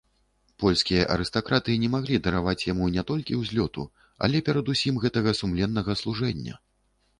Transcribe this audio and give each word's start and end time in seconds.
Польскія 0.61 1.01
арыстакраты 1.15 1.75
не 1.83 1.89
маглі 1.97 2.21
дараваць 2.29 2.65
яму 2.71 2.89
не 2.97 3.03
толькі 3.13 3.39
ўзлёту, 3.43 3.87
але 4.27 4.43
перадусім 4.51 5.01
гэтага 5.07 5.37
сумленнага 5.43 5.91
служэння. 6.05 6.61